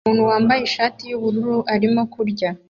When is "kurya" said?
2.13-2.49